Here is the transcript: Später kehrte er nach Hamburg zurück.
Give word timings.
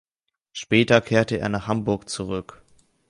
Später 0.51 0.99
kehrte 0.99 1.37
er 1.37 1.47
nach 1.49 1.67
Hamburg 1.67 2.09
zurück. 2.09 2.63